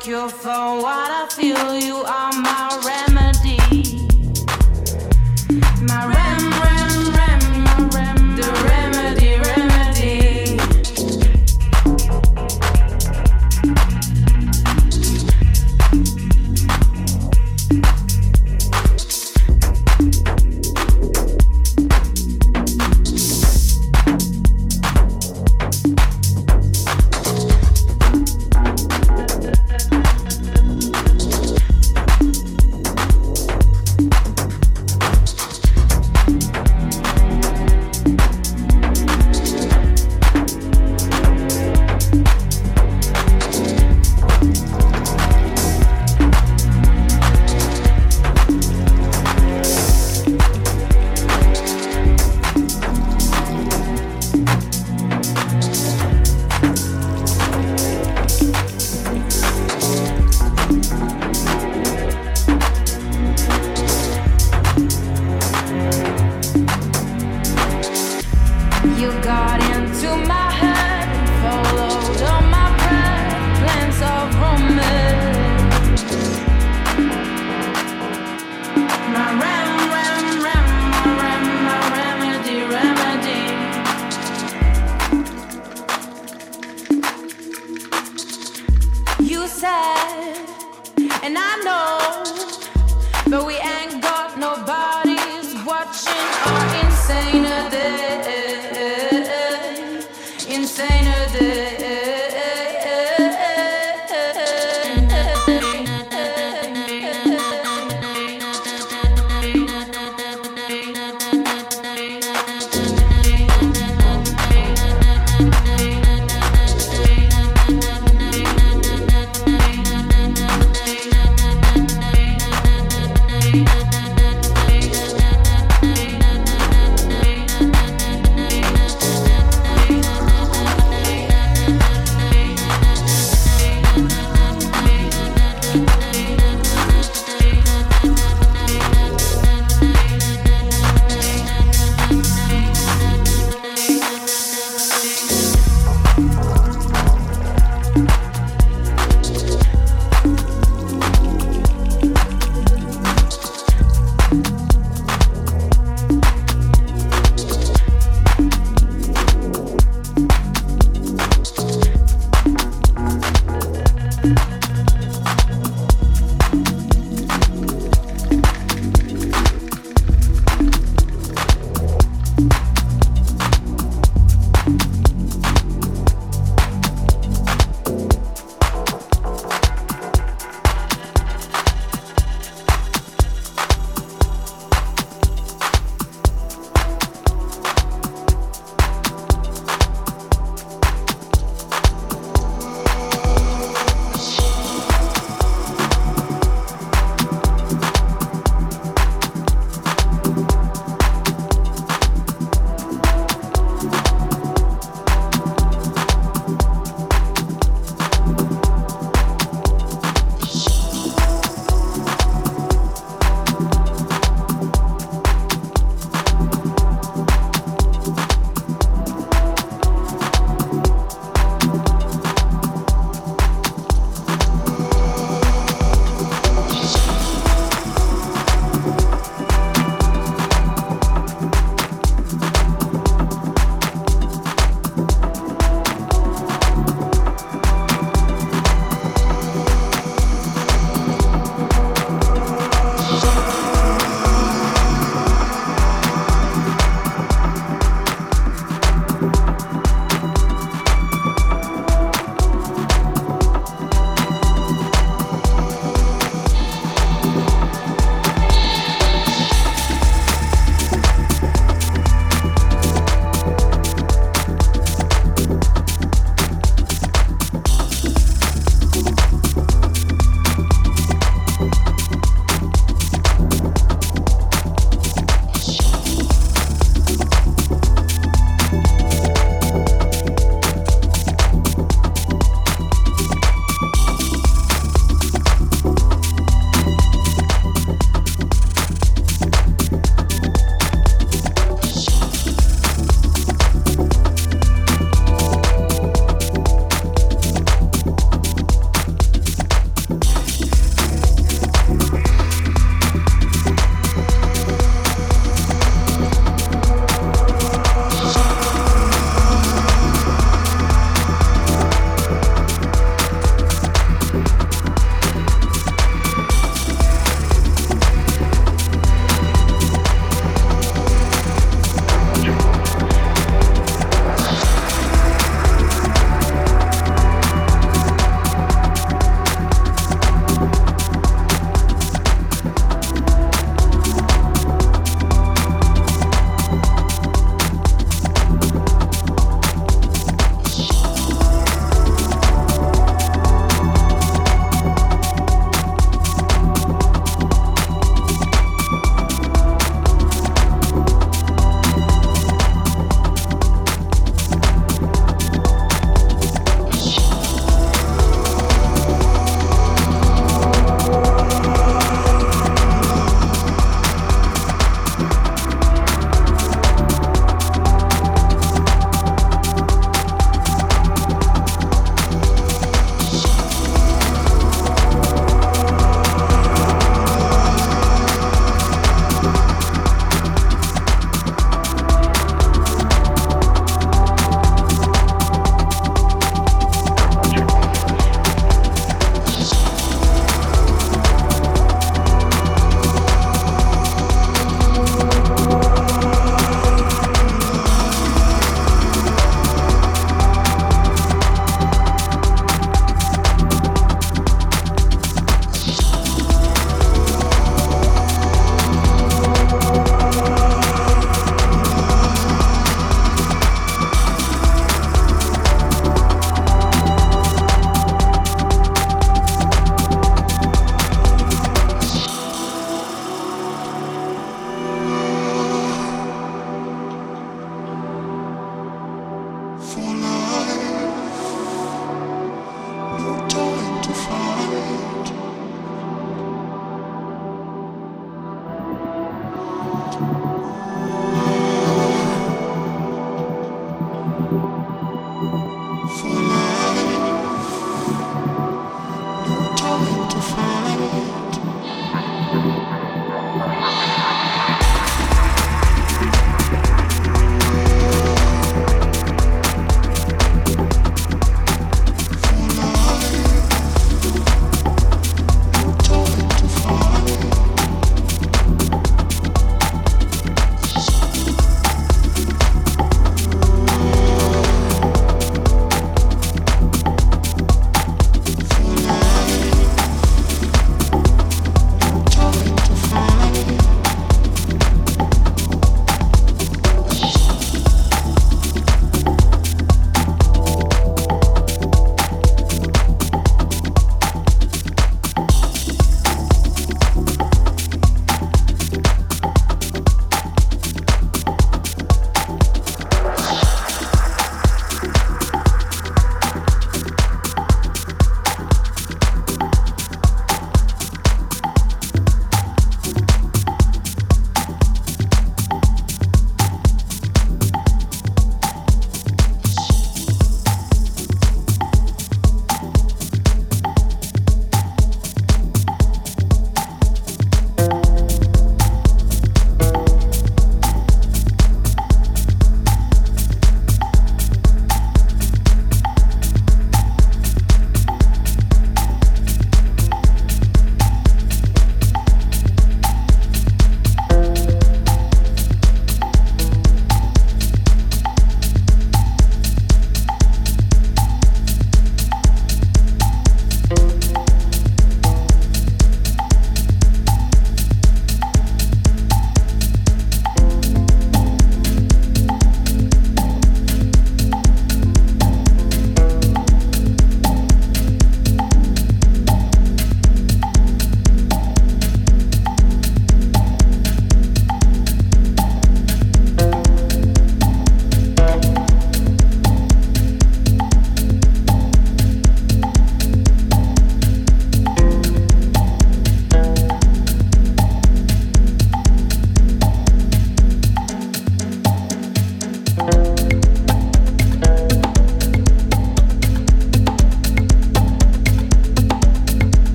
[0.00, 1.78] cure for what I feel.
[1.78, 3.29] You are my remedy.